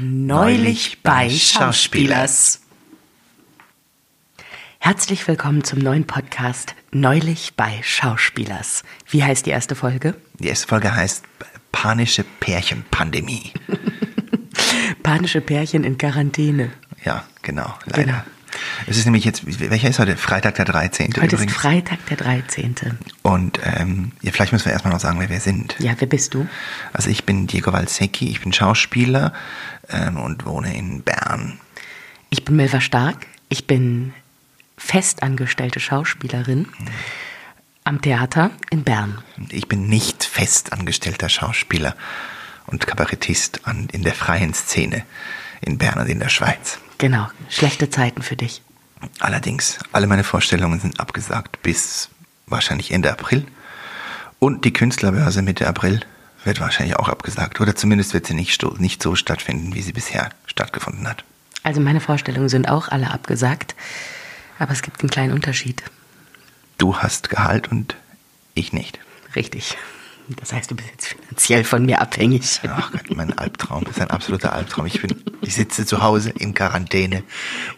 Neulich 0.00 1.02
bei 1.02 1.30
Schauspielers. 1.30 2.60
Herzlich 4.78 5.26
willkommen 5.26 5.64
zum 5.64 5.78
neuen 5.78 6.06
Podcast 6.06 6.74
Neulich 6.90 7.54
bei 7.56 7.80
Schauspielers. 7.82 8.82
Wie 9.08 9.24
heißt 9.24 9.46
die 9.46 9.50
erste 9.50 9.74
Folge? 9.74 10.14
Die 10.38 10.48
erste 10.48 10.66
Folge 10.66 10.94
heißt 10.94 11.24
Panische 11.72 12.24
Pärchenpandemie. 12.40 13.52
Panische 15.02 15.40
Pärchen 15.40 15.82
in 15.82 15.96
Quarantäne. 15.96 16.72
Ja, 17.04 17.24
genau, 17.42 17.72
leider. 17.86 18.02
Genau. 18.02 18.18
Es 18.86 18.96
ist 18.96 19.04
nämlich 19.04 19.24
jetzt, 19.24 19.42
welcher 19.44 19.88
ist 19.88 19.98
heute? 19.98 20.16
Freitag 20.16 20.54
der 20.56 20.64
13. 20.64 21.08
Heute 21.08 21.36
übrigens. 21.36 21.52
ist 21.52 21.58
Freitag 21.58 22.04
der 22.06 22.16
13. 22.16 22.74
Und 23.22 23.60
ähm, 23.62 24.12
ja, 24.22 24.32
vielleicht 24.32 24.52
müssen 24.52 24.66
wir 24.66 24.72
erstmal 24.72 24.92
noch 24.92 25.00
sagen, 25.00 25.18
wer 25.20 25.28
wir 25.28 25.40
sind. 25.40 25.76
Ja, 25.78 25.94
wer 25.98 26.08
bist 26.08 26.34
du? 26.34 26.46
Also 26.92 27.10
ich 27.10 27.24
bin 27.24 27.46
Diego 27.46 27.72
Valsecchi, 27.72 28.28
ich 28.30 28.40
bin 28.40 28.52
Schauspieler 28.52 29.32
ähm, 29.88 30.16
und 30.18 30.46
wohne 30.46 30.76
in 30.76 31.02
Bern. 31.02 31.58
Ich 32.30 32.44
bin 32.44 32.56
Milva 32.56 32.80
Stark, 32.80 33.26
ich 33.48 33.66
bin 33.66 34.12
festangestellte 34.76 35.80
Schauspielerin 35.80 36.60
mhm. 36.60 36.88
am 37.84 38.00
Theater 38.00 38.50
in 38.70 38.84
Bern. 38.84 39.22
Ich 39.50 39.68
bin 39.68 39.88
nicht 39.88 40.24
festangestellter 40.24 41.28
Schauspieler 41.28 41.96
und 42.66 42.86
Kabarettist 42.86 43.66
an, 43.66 43.88
in 43.92 44.02
der 44.02 44.14
freien 44.14 44.54
Szene 44.54 45.04
in 45.60 45.78
Bern 45.78 45.98
und 45.98 46.08
in 46.08 46.20
der 46.20 46.28
Schweiz. 46.28 46.78
Genau, 46.98 47.28
schlechte 47.48 47.90
Zeiten 47.90 48.22
für 48.22 48.36
dich. 48.36 48.62
Allerdings, 49.20 49.78
alle 49.92 50.06
meine 50.06 50.24
Vorstellungen 50.24 50.80
sind 50.80 50.98
abgesagt 50.98 51.62
bis 51.62 52.08
wahrscheinlich 52.46 52.90
Ende 52.90 53.12
April. 53.12 53.46
Und 54.38 54.64
die 54.64 54.72
Künstlerbörse 54.72 55.42
Mitte 55.42 55.66
April 55.66 56.00
wird 56.44 56.60
wahrscheinlich 56.60 56.96
auch 56.96 57.08
abgesagt. 57.08 57.60
Oder 57.60 57.74
zumindest 57.74 58.14
wird 58.14 58.26
sie 58.26 58.34
nicht, 58.34 58.62
nicht 58.78 59.02
so 59.02 59.14
stattfinden, 59.14 59.74
wie 59.74 59.82
sie 59.82 59.92
bisher 59.92 60.30
stattgefunden 60.46 61.06
hat. 61.08 61.24
Also 61.62 61.80
meine 61.80 62.00
Vorstellungen 62.00 62.48
sind 62.48 62.68
auch 62.68 62.88
alle 62.88 63.10
abgesagt. 63.10 63.74
Aber 64.58 64.72
es 64.72 64.82
gibt 64.82 65.00
einen 65.00 65.10
kleinen 65.10 65.32
Unterschied. 65.32 65.82
Du 66.78 66.96
hast 66.96 67.28
Gehalt 67.28 67.70
und 67.70 67.96
ich 68.54 68.72
nicht. 68.72 68.98
Richtig. 69.34 69.76
Das 70.28 70.52
heißt, 70.52 70.70
du 70.70 70.74
bist 70.74 70.88
jetzt 70.90 71.06
finanziell 71.06 71.64
von 71.64 71.86
mir 71.86 72.00
abhängig. 72.00 72.60
Ach 72.68 72.90
Gott, 72.90 73.14
mein 73.14 73.36
Albtraum. 73.38 73.84
Das 73.84 73.96
ist 73.96 74.02
ein 74.02 74.10
absoluter 74.10 74.52
Albtraum. 74.52 74.86
Ich, 74.86 75.00
bin, 75.00 75.14
ich 75.42 75.54
sitze 75.54 75.86
zu 75.86 76.02
Hause 76.02 76.30
in 76.30 76.52
Quarantäne 76.52 77.22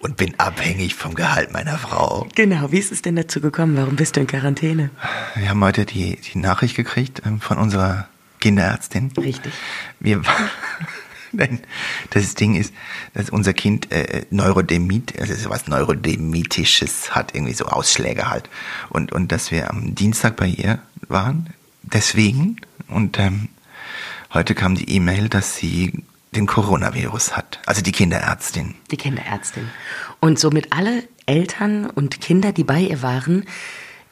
und 0.00 0.16
bin 0.16 0.38
abhängig 0.38 0.94
vom 0.94 1.14
Gehalt 1.14 1.52
meiner 1.52 1.76
Frau. 1.76 2.26
Genau. 2.34 2.72
Wie 2.72 2.78
ist 2.78 2.90
es 2.90 3.02
denn 3.02 3.16
dazu 3.16 3.40
gekommen? 3.40 3.76
Warum 3.76 3.96
bist 3.96 4.16
du 4.16 4.20
in 4.20 4.26
Quarantäne? 4.26 4.90
Wir 5.34 5.50
haben 5.50 5.62
heute 5.62 5.84
die, 5.84 6.16
die 6.16 6.38
Nachricht 6.38 6.74
gekriegt 6.74 7.22
ähm, 7.26 7.40
von 7.40 7.58
unserer 7.58 8.08
Kinderärztin. 8.40 9.12
Richtig. 9.18 9.52
Wir, 10.00 10.22
Nein, 11.32 11.60
das 12.10 12.34
Ding 12.34 12.54
ist, 12.54 12.72
dass 13.12 13.28
unser 13.28 13.52
Kind 13.52 13.92
äh, 13.92 14.24
Neurodemit, 14.30 15.20
also 15.20 15.34
so 15.34 15.50
was 15.50 15.66
Neurodemitisches 15.66 17.14
hat, 17.14 17.34
irgendwie 17.34 17.52
so 17.52 17.66
Ausschläge 17.66 18.30
halt. 18.30 18.48
Und, 18.88 19.12
und 19.12 19.32
dass 19.32 19.50
wir 19.50 19.68
am 19.70 19.94
Dienstag 19.94 20.36
bei 20.36 20.46
ihr 20.46 20.80
waren, 21.08 21.52
deswegen. 21.92 22.60
Und 22.88 23.18
ähm, 23.18 23.48
heute 24.32 24.54
kam 24.54 24.74
die 24.74 24.90
E-Mail, 24.90 25.28
dass 25.28 25.56
sie 25.56 26.04
den 26.34 26.46
Coronavirus 26.46 27.36
hat. 27.36 27.60
Also 27.66 27.82
die 27.82 27.92
Kinderärztin. 27.92 28.74
Die 28.90 28.96
Kinderärztin. 28.96 29.68
Und 30.20 30.38
somit 30.38 30.72
alle 30.72 31.04
Eltern 31.26 31.86
und 31.86 32.20
Kinder, 32.20 32.52
die 32.52 32.64
bei 32.64 32.80
ihr 32.80 33.02
waren, 33.02 33.44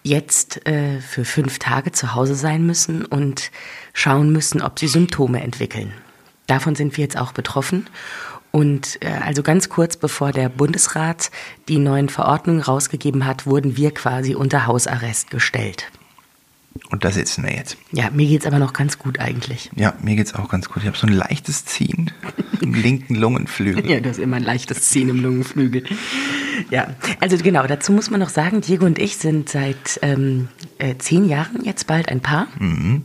jetzt 0.02 0.66
äh, 0.66 1.00
für 1.00 1.24
fünf 1.24 1.58
Tage 1.58 1.92
zu 1.92 2.14
Hause 2.14 2.34
sein 2.34 2.64
müssen 2.64 3.04
und 3.04 3.50
schauen 3.92 4.30
müssen, 4.32 4.62
ob 4.62 4.78
sie 4.78 4.88
Symptome 4.88 5.42
entwickeln. 5.42 5.92
Davon 6.46 6.76
sind 6.76 6.96
wir 6.96 7.02
jetzt 7.02 7.18
auch 7.18 7.32
betroffen. 7.32 7.88
Und 8.52 8.98
äh, 9.02 9.10
also 9.22 9.42
ganz 9.42 9.68
kurz 9.68 9.96
bevor 9.96 10.32
der 10.32 10.48
Bundesrat 10.48 11.30
die 11.68 11.78
neuen 11.78 12.08
Verordnungen 12.08 12.62
rausgegeben 12.62 13.26
hat, 13.26 13.46
wurden 13.46 13.76
wir 13.76 13.92
quasi 13.92 14.34
unter 14.34 14.66
Hausarrest 14.66 15.30
gestellt. 15.30 15.90
Und 16.90 17.04
da 17.04 17.10
sitzen 17.10 17.44
wir 17.44 17.54
jetzt. 17.54 17.76
Ja, 17.92 18.10
mir 18.10 18.26
geht 18.26 18.42
es 18.42 18.46
aber 18.46 18.58
noch 18.58 18.72
ganz 18.72 18.98
gut 18.98 19.18
eigentlich. 19.18 19.70
Ja, 19.74 19.94
mir 20.00 20.16
geht 20.16 20.26
es 20.26 20.34
auch 20.34 20.48
ganz 20.48 20.68
gut. 20.68 20.82
Ich 20.82 20.86
habe 20.86 20.96
so 20.96 21.06
ein 21.06 21.12
leichtes 21.12 21.64
Ziehen 21.64 22.12
im 22.60 22.74
linken 22.82 23.14
Lungenflügel. 23.16 23.90
Ja, 23.90 24.00
du 24.00 24.08
hast 24.08 24.18
immer 24.18 24.36
ein 24.36 24.44
leichtes 24.44 24.88
Ziehen 24.88 25.08
im 25.08 25.22
Lungenflügel. 25.22 25.84
Ja, 26.70 26.94
also 27.20 27.36
genau, 27.38 27.66
dazu 27.66 27.92
muss 27.92 28.10
man 28.10 28.20
noch 28.20 28.28
sagen, 28.28 28.60
Diego 28.60 28.86
und 28.86 28.98
ich 28.98 29.16
sind 29.16 29.48
seit 29.48 29.98
ähm, 30.02 30.48
äh, 30.78 30.94
zehn 30.98 31.28
Jahren 31.28 31.64
jetzt 31.64 31.86
bald 31.86 32.08
ein 32.08 32.20
Paar. 32.20 32.46
Mhm 32.58 33.02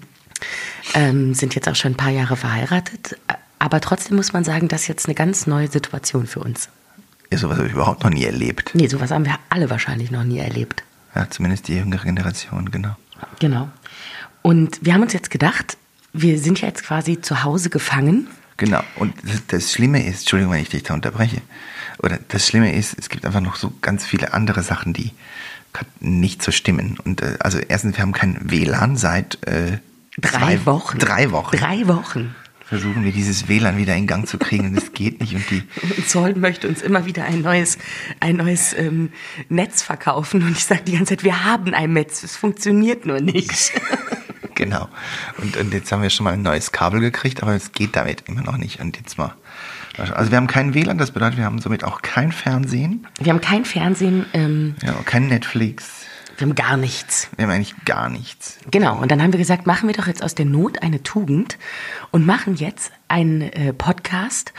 ähm, 0.94 1.34
sind 1.34 1.56
jetzt 1.56 1.68
auch 1.68 1.76
schon 1.76 1.94
ein 1.94 1.98
paar 1.98 2.12
Jahre 2.12 2.36
verheiratet. 2.36 3.18
Aber 3.60 3.80
trotzdem 3.82 4.18
muss 4.18 4.34
man 4.34 4.44
sagen, 4.44 4.68
das 4.68 4.82
ist 4.82 4.88
jetzt 4.88 5.06
eine 5.06 5.16
ganz 5.16 5.48
neue 5.48 5.68
Situation 5.68 6.28
für 6.28 6.40
uns. 6.40 6.70
Ja, 7.32 7.38
sowas 7.38 7.58
habe 7.58 7.68
ich 7.68 7.74
überhaupt 7.74 8.04
noch 8.04 8.10
nie 8.10 8.26
erlebt. 8.26 8.72
Nee, 8.74 8.88
sowas 8.88 9.12
haben 9.12 9.26
wir 9.26 9.36
alle 9.50 9.70
wahrscheinlich 9.70 10.12
noch 10.12 10.24
nie 10.24 10.40
erlebt. 10.40 10.84
Ja, 11.16 11.30
zumindest 11.30 11.68
die 11.68 11.76
jüngere 11.76 12.04
Generation, 12.04 12.72
genau. 12.72 12.96
Genau. 13.40 13.70
Und 14.42 14.80
wir 14.82 14.94
haben 14.94 15.02
uns 15.02 15.14
jetzt 15.14 15.30
gedacht, 15.30 15.78
wir 16.14 16.40
sind 16.40 16.62
ja 16.62 16.68
jetzt 16.68 16.84
quasi 16.84 17.22
zu 17.22 17.44
Hause 17.44 17.70
gefangen. 17.70 18.28
Genau. 18.58 18.84
Und 18.96 19.14
das, 19.24 19.46
das 19.48 19.72
Schlimme 19.72 20.06
ist, 20.06 20.22
Entschuldigung, 20.22 20.54
wenn 20.54 20.62
ich 20.62 20.70
dich 20.70 20.84
da 20.84 20.94
unterbreche, 20.94 21.42
oder 22.00 22.20
das 22.28 22.48
Schlimme 22.48 22.74
ist, 22.74 22.98
es 22.98 23.10
gibt 23.10 23.26
einfach 23.26 23.42
noch 23.42 23.56
so 23.56 23.74
ganz 23.82 24.06
viele 24.06 24.34
andere 24.34 24.64
Sachen, 24.64 24.94
die 24.94 25.12
nicht 26.00 26.44
so 26.44 26.52
stimmen. 26.52 26.98
Und 27.04 27.22
äh, 27.22 27.38
also 27.40 27.60
erstens, 27.60 27.96
wir 27.98 28.02
haben 28.02 28.12
kein 28.12 28.38
WLAN 28.50 28.98
seit 28.98 29.46
äh, 29.48 29.78
Drei 30.20 30.30
zwei, 30.30 30.66
Wochen. 30.66 31.00
Drei 31.00 31.32
Wochen. 31.32 31.58
Drei 31.58 31.88
Wochen. 31.88 32.36
Versuchen 32.72 33.04
wir 33.04 33.12
dieses 33.12 33.50
WLAN 33.50 33.76
wieder 33.76 33.94
in 33.98 34.08
Gang 34.08 34.26
zu 34.26 34.38
kriegen 34.38 34.70
und 34.70 34.78
es 34.78 34.94
geht 34.94 35.20
nicht. 35.20 35.36
Und 35.36 35.44
die 35.52 36.08
Zoll 36.08 36.36
möchte 36.36 36.70
uns 36.70 36.82
immer 36.82 37.06
wieder 37.06 37.26
ein 37.26 37.42
neues, 37.42 37.78
ein 38.22 38.38
neues 38.38 38.72
ähm, 38.72 39.12
Netz 39.50 39.82
verkaufen 39.82 40.42
und 40.42 40.52
ich 40.52 40.64
sage 40.64 40.84
die 40.88 40.94
ganze 40.94 41.18
Zeit, 41.18 41.26
wir 41.26 41.44
haben 41.44 41.74
ein 41.74 41.92
Netz, 41.92 42.24
es 42.24 42.38
funktioniert 42.38 43.06
nur 43.06 43.20
nicht. 43.20 43.74
genau. 44.56 44.88
Und, 45.40 45.58
und 45.58 45.74
jetzt 45.74 45.92
haben 45.92 46.02
wir 46.02 46.10
schon 46.10 46.24
mal 46.24 46.32
ein 46.32 46.44
neues 46.44 46.72
Kabel 46.72 47.02
gekriegt, 47.02 47.44
aber 47.44 47.56
es 47.56 47.74
geht 47.74 47.98
damit 47.98 48.24
immer 48.30 48.42
noch 48.42 48.56
nicht. 48.56 48.80
Und 48.80 48.96
jetzt 48.96 49.18
mal. 49.18 49.36
Also 49.98 50.32
wir 50.32 50.38
haben 50.38 50.48
kein 50.48 50.74
WLAN, 50.74 50.98
das 50.98 51.12
bedeutet, 51.12 51.40
wir 51.40 51.44
haben 51.44 51.60
somit 51.60 51.84
auch 51.84 52.02
kein 52.02 52.32
Fernsehen. 52.32 53.06
Wir 53.20 53.34
haben 53.34 53.42
kein 53.42 53.66
Fernsehen. 53.66 54.28
Ähm, 54.32 54.76
ja, 54.82 54.94
kein 55.04 55.28
Netflix. 55.28 56.06
Wir 56.42 56.48
haben 56.48 56.56
gar 56.56 56.76
nichts. 56.76 57.30
Wir 57.36 57.46
haben 57.46 57.52
eigentlich 57.52 57.76
gar 57.86 58.10
nichts. 58.10 58.58
Genau, 58.72 58.98
und 59.00 59.12
dann 59.12 59.22
haben 59.22 59.32
wir 59.32 59.38
gesagt, 59.38 59.68
machen 59.68 59.88
wir 59.88 59.94
doch 59.94 60.08
jetzt 60.08 60.24
aus 60.24 60.34
der 60.34 60.46
Not 60.46 60.82
eine 60.82 61.04
Tugend 61.04 61.60
und 62.10 62.26
machen 62.26 62.56
jetzt 62.56 62.92
einen 63.08 63.44
äh, 63.44 63.74
Podcast, 63.74 64.52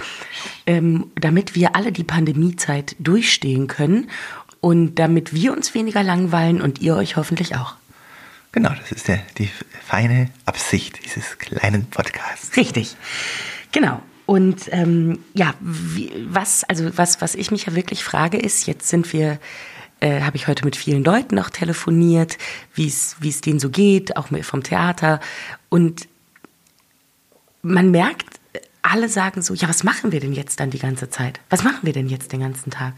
ähm, 0.65 1.11
damit 1.17 1.57
wir 1.57 1.75
alle 1.75 1.91
die 1.91 2.05
Pandemiezeit 2.05 2.95
durchstehen 3.01 3.67
können 3.67 4.09
und 4.61 4.95
damit 4.95 5.35
wir 5.35 5.53
uns 5.53 5.75
weniger 5.75 6.05
langweilen 6.05 6.63
und 6.63 6.81
ihr 6.81 6.95
euch 6.95 7.17
hoffentlich 7.17 7.57
auch. 7.57 7.75
Genau, 8.53 8.71
das 8.79 8.93
ist 8.93 9.09
der, 9.09 9.19
die 9.39 9.51
feine 9.85 10.31
Absicht 10.47 11.05
dieses 11.05 11.37
kleinen 11.39 11.87
Podcasts. 11.87 12.57
Richtig, 12.57 12.95
genau. 13.73 14.01
Und 14.25 14.69
ähm, 14.71 15.19
ja, 15.35 15.55
wie, 15.59 16.13
was, 16.29 16.63
also 16.63 16.97
was, 16.97 17.21
was 17.21 17.35
ich 17.35 17.51
mich 17.51 17.67
ja 17.67 17.75
wirklich 17.75 18.05
frage, 18.05 18.39
ist, 18.39 18.69
jetzt 18.69 18.89
sind 18.89 19.13
wir 19.13 19.41
äh, 20.03 20.23
habe 20.23 20.37
ich 20.37 20.49
heute 20.49 20.65
mit 20.65 20.75
vielen 20.75 21.05
Leuten 21.05 21.39
auch 21.39 21.49
telefoniert, 21.49 22.37
wie 22.75 22.89
es 22.89 23.41
denen 23.41 23.61
so 23.61 23.71
geht, 23.71 24.17
auch 24.17 24.29
vom 24.43 24.63
Theater. 24.63 25.21
Und 25.69 26.09
man 27.63 27.93
merkt, 27.93 28.41
alle 28.83 29.09
sagen 29.09 29.43
so, 29.43 29.55
ja, 29.55 29.69
was 29.69 29.85
machen 29.85 30.11
wir 30.11 30.19
denn 30.19 30.33
jetzt 30.33 30.59
dann 30.59 30.71
die 30.71 30.81
ganze 30.81 31.09
Zeit? 31.09 31.39
Was 31.51 31.63
machen 31.63 31.81
wir 31.83 31.93
denn 31.93 32.09
jetzt 32.09 32.33
den 32.33 32.41
ganzen 32.41 32.71
Tag? 32.71 32.95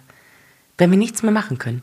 Wenn 0.78 0.90
wir 0.90 0.96
nichts 0.96 1.22
mehr 1.22 1.30
machen 1.30 1.58
können. 1.58 1.82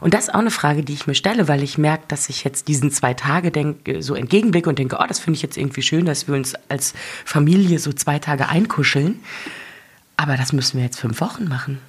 Und 0.00 0.14
das 0.14 0.28
ist 0.28 0.34
auch 0.34 0.38
eine 0.38 0.52
Frage, 0.52 0.84
die 0.84 0.94
ich 0.94 1.08
mir 1.08 1.16
stelle, 1.16 1.48
weil 1.48 1.64
ich 1.64 1.76
merke, 1.76 2.04
dass 2.06 2.28
ich 2.28 2.44
jetzt 2.44 2.68
diesen 2.68 2.92
zwei 2.92 3.12
Tage 3.12 3.50
denke, 3.50 4.02
so 4.02 4.14
entgegenblicke 4.14 4.68
und 4.68 4.78
denke, 4.78 4.98
oh, 5.00 5.04
das 5.06 5.18
finde 5.18 5.36
ich 5.36 5.42
jetzt 5.42 5.58
irgendwie 5.58 5.82
schön, 5.82 6.06
dass 6.06 6.28
wir 6.28 6.34
uns 6.36 6.54
als 6.68 6.94
Familie 7.24 7.80
so 7.80 7.92
zwei 7.92 8.20
Tage 8.20 8.48
einkuscheln. 8.48 9.18
Aber 10.16 10.36
das 10.36 10.52
müssen 10.52 10.76
wir 10.78 10.84
jetzt 10.84 11.00
fünf 11.00 11.20
Wochen 11.20 11.48
machen. 11.48 11.80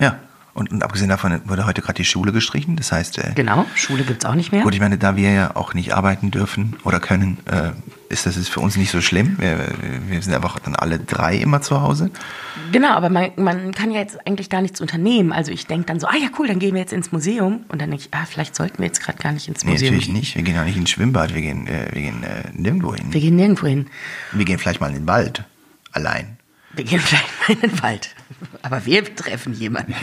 Ja. 0.00 0.18
Und, 0.52 0.70
und 0.70 0.82
abgesehen 0.82 1.08
davon 1.08 1.40
wurde 1.44 1.66
heute 1.66 1.80
gerade 1.80 1.96
die 1.96 2.04
Schule 2.04 2.32
gestrichen. 2.32 2.76
Das 2.76 2.92
heißt. 2.92 3.18
Äh, 3.18 3.32
genau, 3.34 3.66
Schule 3.74 4.04
gibt 4.04 4.24
es 4.24 4.28
auch 4.28 4.34
nicht 4.34 4.52
mehr. 4.52 4.62
Gut, 4.62 4.74
ich 4.74 4.80
meine, 4.80 4.98
da 4.98 5.16
wir 5.16 5.30
ja 5.30 5.56
auch 5.56 5.74
nicht 5.74 5.94
arbeiten 5.94 6.30
dürfen 6.30 6.76
oder 6.84 7.00
können, 7.00 7.38
äh, 7.46 7.70
ist 8.08 8.26
das 8.26 8.36
ist 8.36 8.48
für 8.48 8.60
uns 8.60 8.76
nicht 8.76 8.90
so 8.90 9.00
schlimm. 9.00 9.36
Wir, 9.38 9.68
wir 10.08 10.20
sind 10.20 10.34
einfach 10.34 10.58
dann 10.58 10.74
alle 10.74 10.98
drei 10.98 11.36
immer 11.36 11.60
zu 11.60 11.80
Hause. 11.80 12.10
Genau, 12.72 12.90
aber 12.90 13.08
man, 13.08 13.30
man 13.36 13.72
kann 13.72 13.92
ja 13.92 14.00
jetzt 14.00 14.26
eigentlich 14.26 14.50
gar 14.50 14.62
nichts 14.62 14.80
unternehmen. 14.80 15.32
Also 15.32 15.52
ich 15.52 15.66
denke 15.66 15.86
dann 15.86 16.00
so, 16.00 16.08
ah 16.08 16.16
ja, 16.20 16.28
cool, 16.38 16.48
dann 16.48 16.58
gehen 16.58 16.74
wir 16.74 16.80
jetzt 16.80 16.92
ins 16.92 17.12
Museum. 17.12 17.64
Und 17.68 17.80
dann 17.80 17.90
denke 17.90 18.04
ich, 18.04 18.14
ah, 18.14 18.26
vielleicht 18.28 18.56
sollten 18.56 18.78
wir 18.78 18.86
jetzt 18.86 19.00
gerade 19.00 19.18
gar 19.18 19.32
nicht 19.32 19.46
ins 19.46 19.64
Museum. 19.64 19.80
Nee, 19.80 19.98
natürlich 19.98 20.12
nicht. 20.12 20.34
Wir 20.34 20.42
gehen 20.42 20.58
auch 20.58 20.64
nicht 20.64 20.76
ins 20.76 20.90
Schwimmbad, 20.90 21.34
wir 21.34 21.42
gehen, 21.42 21.68
äh, 21.68 21.88
wir 21.92 22.02
gehen 22.02 22.22
äh, 22.24 22.50
nirgendwo 22.52 22.94
hin. 22.94 23.12
Wir 23.12 23.20
gehen 23.20 23.36
nirgendwo 23.36 23.68
hin. 23.68 23.86
Wir 24.32 24.44
gehen 24.44 24.58
vielleicht 24.58 24.80
mal 24.80 24.88
in 24.88 24.94
den 24.94 25.06
Wald. 25.06 25.44
Allein. 25.92 26.39
Wir 26.72 26.84
gehen 26.84 27.00
vielleicht 27.00 27.28
mal 27.40 27.54
in 27.54 27.60
den 27.60 27.82
Wald. 27.82 28.14
Aber 28.62 28.86
wir 28.86 29.14
treffen 29.14 29.54
jemanden. 29.54 29.94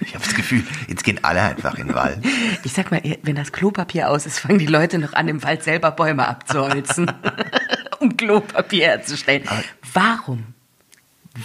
Ich 0.00 0.14
habe 0.14 0.24
das 0.24 0.34
Gefühl, 0.34 0.62
jetzt 0.86 1.02
gehen 1.02 1.20
alle 1.22 1.40
einfach 1.42 1.76
in 1.76 1.88
den 1.88 1.96
Wald. 1.96 2.18
Ich 2.62 2.72
sag 2.72 2.90
mal, 2.90 3.02
wenn 3.22 3.34
das 3.36 3.52
Klopapier 3.52 4.10
aus 4.10 4.26
ist, 4.26 4.38
fangen 4.38 4.58
die 4.58 4.66
Leute 4.66 4.98
noch 4.98 5.14
an, 5.14 5.28
im 5.28 5.42
Wald 5.42 5.62
selber 5.62 5.90
Bäume 5.90 6.28
abzuholzen, 6.28 7.10
um 8.00 8.16
Klopapier 8.16 8.86
herzustellen. 8.88 9.48
Aber 9.48 9.62
Warum? 9.92 10.44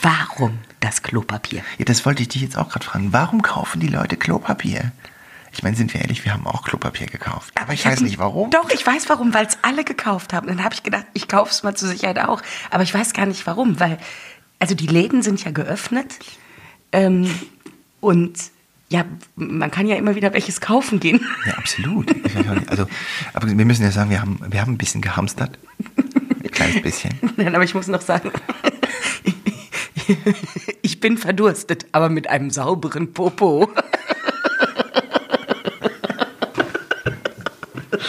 Warum 0.02 0.60
das 0.82 1.02
Klopapier? 1.02 1.64
Ja, 1.78 1.86
das 1.86 2.06
wollte 2.06 2.22
ich 2.22 2.30
dich 2.30 2.42
jetzt 2.42 2.58
auch 2.58 2.70
gerade 2.70 2.86
fragen. 2.86 3.12
Warum 3.12 3.42
kaufen 3.42 3.80
die 3.80 3.88
Leute 3.88 4.18
Klopapier? 4.18 4.92
Ich 5.52 5.64
meine, 5.64 5.76
sind 5.76 5.94
wir 5.94 6.02
ehrlich, 6.02 6.24
wir 6.26 6.34
haben 6.34 6.46
auch 6.48 6.64
Klopapier 6.64 7.08
gekauft. 7.08 7.54
Aber 7.60 7.74
ich, 7.74 7.86
weiß 7.86 8.02
nicht 8.02 8.20
warum. 8.20 8.50
Doch, 8.52 8.70
ich 8.70 8.86
weiß 8.86 9.10
warum, 9.10 9.34
weil 9.34 9.46
es 9.46 9.58
alle 9.62 9.84
gekauft 9.84 10.34
haben. 10.34 10.48
Dann 10.48 10.64
habe 10.64 10.76
ich 10.76 10.84
gedacht, 10.84 11.06
ich 11.14 11.28
kaufe 11.28 11.52
es 11.52 11.64
mal 11.64 11.76
zur 11.76 11.90
Sicherheit 11.90 12.20
auch. 12.20 12.42
Aber 12.70 12.84
ich 12.84 12.94
weiß 12.94 13.14
gar 13.14 13.26
nicht 13.26 13.46
warum, 13.48 13.80
weil, 13.80 13.98
also 14.60 14.76
die 14.76 14.88
Läden 14.88 15.22
sind 15.22 15.44
ja 15.44 15.52
geöffnet. 15.52 16.20
Ähm, 16.92 17.30
und 18.00 18.38
ja, 18.90 19.06
man 19.36 19.70
kann 19.70 19.88
ja 19.88 19.96
immer 19.96 20.16
wieder 20.16 20.34
welches 20.34 20.62
kaufen 20.62 21.00
gehen. 21.00 21.22
Ja, 21.46 21.54
absolut. 21.54 22.14
Also, 22.68 22.88
aber 23.34 23.48
wir 23.48 23.66
müssen 23.66 23.84
ja 23.84 23.92
sagen, 23.92 24.10
wir 24.10 24.22
haben, 24.22 24.40
wir 24.48 24.62
haben 24.62 24.74
ein 24.74 24.78
bisschen 24.78 25.02
gehamstert. 25.02 25.60
Ein 26.44 26.52
kleines 26.52 26.82
bisschen. 26.82 27.14
Nein, 27.38 27.54
aber 27.54 27.64
ich 27.64 27.76
muss 27.76 27.88
noch 27.88 28.02
sagen, 28.02 28.32
ich 30.82 31.00
bin 31.00 31.18
verdurstet, 31.18 31.86
aber 31.92 32.10
mit 32.10 32.30
einem 32.30 32.50
sauberen 32.50 33.14
Popo. 33.14 33.70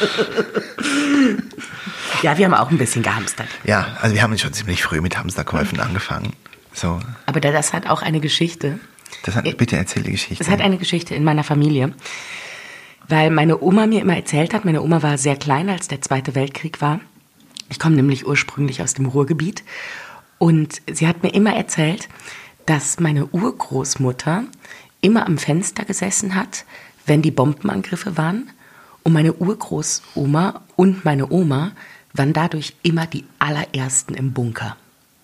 Ja, 2.22 2.36
wir 2.36 2.44
haben 2.44 2.54
auch 2.54 2.70
ein 2.70 2.78
bisschen 2.78 3.02
gehamstert. 3.02 3.48
Ja, 3.64 3.96
also 4.00 4.14
wir 4.14 4.22
haben 4.22 4.36
schon 4.36 4.52
ziemlich 4.52 4.82
früh 4.82 5.00
mit 5.00 5.16
Hamsterkäufen 5.16 5.80
angefangen. 5.80 6.32
So, 6.72 7.00
Aber 7.26 7.40
das 7.40 7.72
hat 7.72 7.88
auch 7.88 8.02
eine 8.02 8.20
Geschichte. 8.20 8.78
das 9.24 9.36
hat, 9.36 9.56
bitte 9.56 9.76
erzähl 9.76 10.02
die 10.02 10.12
Geschichte. 10.12 10.42
Es 10.42 10.50
hat 10.50 10.60
eine 10.60 10.76
Geschichte 10.76 11.14
in 11.14 11.24
meiner 11.24 11.44
Familie, 11.44 11.94
weil 13.08 13.30
meine 13.30 13.62
Oma 13.62 13.86
mir 13.86 14.02
immer 14.02 14.16
erzählt 14.16 14.54
hat, 14.54 14.64
meine 14.64 14.82
Oma 14.82 15.02
war 15.02 15.18
sehr 15.18 15.36
klein, 15.36 15.68
als 15.68 15.88
der 15.88 16.02
Zweite 16.02 16.34
Weltkrieg 16.34 16.80
war. 16.80 17.00
Ich 17.70 17.78
komme 17.78 17.96
nämlich 17.96 18.26
ursprünglich 18.26 18.82
aus 18.82 18.94
dem 18.94 19.06
Ruhrgebiet. 19.06 19.64
Und 20.38 20.80
sie 20.90 21.06
hat 21.06 21.22
mir 21.22 21.32
immer 21.34 21.54
erzählt, 21.54 22.08
dass 22.66 23.00
meine 23.00 23.26
Urgroßmutter 23.26 24.44
immer 25.00 25.26
am 25.26 25.38
Fenster 25.38 25.84
gesessen 25.84 26.34
hat, 26.34 26.64
wenn 27.06 27.22
die 27.22 27.30
Bombenangriffe 27.30 28.16
waren. 28.16 28.50
Und 29.02 29.12
meine 29.12 29.32
Urgroßoma 29.34 30.60
und 30.76 31.04
meine 31.04 31.30
Oma 31.30 31.72
waren 32.12 32.32
dadurch 32.32 32.74
immer 32.82 33.06
die 33.06 33.24
allerersten 33.38 34.14
im 34.14 34.32
Bunker. 34.32 34.76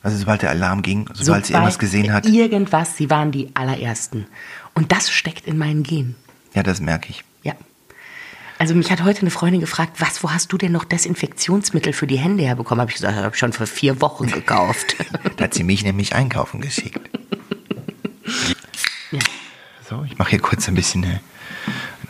also 0.02 0.16
sobald 0.18 0.42
der 0.42 0.50
Alarm 0.50 0.82
ging, 0.82 1.08
sobald 1.14 1.46
sie 1.46 1.52
irgendwas 1.52 1.78
gesehen 1.78 2.12
hat. 2.12 2.26
Irgendwas, 2.26 2.96
sie 2.96 3.10
waren 3.10 3.32
die 3.32 3.50
allerersten. 3.54 4.26
Und 4.74 4.92
das 4.92 5.10
steckt 5.10 5.46
in 5.46 5.58
meinen 5.58 5.82
Genen. 5.82 6.14
Ja, 6.54 6.62
das 6.62 6.80
merke 6.80 7.10
ich. 7.10 7.24
Ja. 7.42 7.54
Also 8.58 8.74
mich 8.74 8.90
hat 8.90 9.02
heute 9.04 9.20
eine 9.22 9.30
Freundin 9.30 9.60
gefragt, 9.60 10.00
was, 10.00 10.22
wo 10.22 10.30
hast 10.30 10.52
du 10.52 10.56
denn 10.58 10.72
noch 10.72 10.84
Desinfektionsmittel 10.84 11.92
für 11.92 12.06
die 12.06 12.16
Hände 12.18 12.44
herbekommen? 12.44 12.80
Habe 12.80 12.90
ich 12.90 12.96
gesagt, 12.96 13.16
habe 13.16 13.34
ich 13.34 13.38
schon 13.38 13.52
vor 13.52 13.66
vier 13.66 14.00
Wochen 14.00 14.28
gekauft. 14.28 14.96
Da 15.36 15.44
hat 15.44 15.54
sie 15.54 15.64
mich 15.64 15.84
nämlich 15.84 16.14
einkaufen 16.14 16.62
geschickt. 16.62 17.10
ja. 19.10 19.18
So, 19.88 20.02
ich 20.04 20.16
mache 20.16 20.30
hier 20.30 20.40
kurz 20.40 20.66
ein 20.68 20.74
bisschen 20.74 21.04
äh, 21.04 21.06
ein 21.08 21.20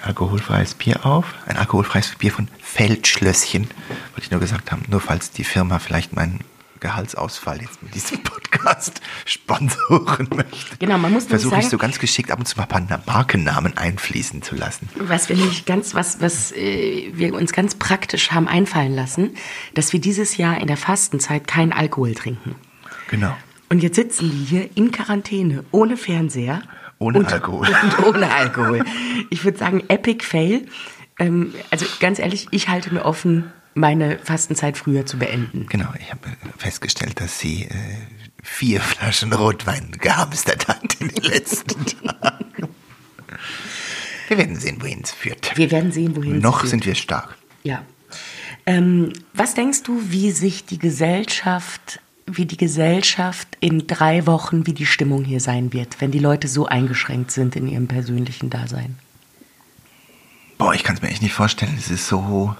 alkoholfreies 0.06 0.74
Bier 0.74 1.04
auf. 1.04 1.34
Ein 1.46 1.56
alkoholfreies 1.56 2.14
Bier 2.16 2.32
von 2.32 2.48
Feldschlösschen. 2.60 3.64
Wollte 3.64 4.22
ich 4.22 4.30
nur 4.30 4.40
gesagt 4.40 4.72
haben, 4.72 4.82
nur 4.88 5.00
falls 5.00 5.30
die 5.30 5.44
Firma 5.44 5.78
vielleicht 5.78 6.14
meinen 6.14 6.40
Gehaltsausfall 6.80 7.60
jetzt 7.62 7.82
mit 7.82 7.94
diesem 7.94 8.22
Podcast 8.22 9.00
sponsoren 9.24 10.28
möchte. 10.34 10.76
Genau, 10.78 10.98
man 10.98 11.12
muss 11.12 11.24
Versuche 11.24 11.58
ich 11.58 11.68
so 11.68 11.78
ganz 11.78 11.98
geschickt 11.98 12.30
ab 12.30 12.38
und 12.38 12.46
zu 12.46 12.56
mal 12.56 12.64
ein 12.70 12.86
paar 12.86 13.02
Markennamen 13.06 13.76
einfließen 13.76 14.42
zu 14.42 14.54
lassen. 14.54 14.88
Was 14.98 15.28
wir 15.28 15.36
nämlich 15.36 15.64
ganz, 15.64 15.94
was, 15.94 16.20
was 16.20 16.52
äh, 16.52 17.10
wir 17.12 17.34
uns 17.34 17.52
ganz 17.52 17.74
praktisch 17.74 18.30
haben 18.30 18.48
einfallen 18.48 18.94
lassen, 18.94 19.36
dass 19.74 19.92
wir 19.92 20.00
dieses 20.00 20.36
Jahr 20.36 20.60
in 20.60 20.66
der 20.66 20.76
Fastenzeit 20.76 21.46
keinen 21.46 21.72
Alkohol 21.72 22.14
trinken. 22.14 22.54
Genau. 23.10 23.36
Und 23.68 23.82
jetzt 23.82 23.96
sitzen 23.96 24.30
die 24.30 24.44
hier 24.44 24.70
in 24.76 24.92
Quarantäne, 24.92 25.64
ohne 25.72 25.96
Fernseher. 25.96 26.62
Ohne 26.98 27.18
und, 27.20 27.32
Alkohol. 27.32 27.68
Und 27.82 28.06
ohne 28.06 28.32
Alkohol. 28.32 28.84
Ich 29.30 29.44
würde 29.44 29.58
sagen, 29.58 29.82
Epic 29.88 30.24
Fail. 30.24 30.66
Ähm, 31.18 31.54
also 31.70 31.86
ganz 32.00 32.18
ehrlich, 32.18 32.48
ich 32.50 32.68
halte 32.68 32.92
mir 32.92 33.04
offen, 33.04 33.52
meine 33.74 34.18
Fastenzeit 34.18 34.78
früher 34.78 35.04
zu 35.04 35.18
beenden. 35.18 35.66
Genau, 35.68 35.88
ich 36.00 36.10
habe 36.10 36.20
festgestellt, 36.56 37.20
dass 37.20 37.38
sie 37.38 37.64
äh, 37.64 37.70
vier 38.42 38.80
Flaschen 38.80 39.32
Rotwein 39.32 39.92
gehamstert 40.00 40.68
hat 40.68 40.94
in 41.00 41.08
den 41.08 41.24
letzten 41.24 41.84
Tagen. 42.06 42.68
Wir 44.28 44.38
werden 44.38 44.56
sehen, 44.56 44.80
wohin 44.80 45.02
es 45.02 45.12
führt. 45.12 45.56
Wir 45.56 45.70
werden 45.70 45.92
sehen, 45.92 46.16
wohin 46.16 46.36
es 46.36 46.42
Noch 46.42 46.60
führt. 46.60 46.70
sind 46.70 46.86
wir 46.86 46.94
stark. 46.94 47.36
Ja. 47.62 47.82
Ähm, 48.64 49.12
was 49.34 49.54
denkst 49.54 49.82
du, 49.84 50.00
wie 50.10 50.30
sich 50.32 50.64
die 50.64 50.78
Gesellschaft, 50.78 52.00
wie 52.26 52.46
die 52.46 52.56
Gesellschaft 52.56 53.56
in 53.60 53.86
drei 53.86 54.26
Wochen, 54.26 54.66
wie 54.66 54.74
die 54.74 54.86
Stimmung 54.86 55.24
hier 55.24 55.40
sein 55.40 55.72
wird, 55.72 56.00
wenn 56.00 56.10
die 56.10 56.18
Leute 56.18 56.48
so 56.48 56.66
eingeschränkt 56.66 57.30
sind 57.30 57.54
in 57.54 57.68
ihrem 57.68 57.86
persönlichen 57.86 58.50
Dasein? 58.50 58.98
Boah, 60.58 60.74
ich 60.74 60.82
kann 60.82 60.96
es 60.96 61.02
mir 61.02 61.08
echt 61.08 61.22
nicht 61.22 61.34
vorstellen. 61.34 61.76
Es 61.78 61.90
ist 61.90 62.08
so, 62.08 62.56